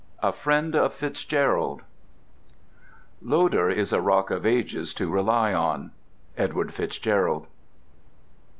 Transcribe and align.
A 0.23 0.33
FRIEND 0.33 0.75
OF 0.75 0.95
FITZGERALD 0.95 1.83
Loder 3.21 3.69
is 3.69 3.93
a 3.93 4.01
Rock 4.01 4.31
of 4.31 4.47
Ages 4.47 4.95
to 4.95 5.11
rely 5.11 5.53
on. 5.53 5.91
—EDWARD 6.39 6.73
FITZGERALD. 6.73 7.45